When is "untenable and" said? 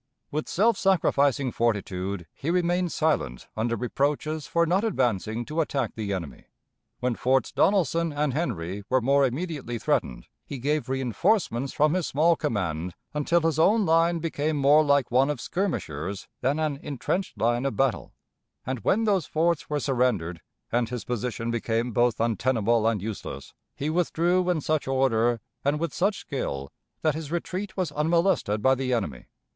22.19-23.03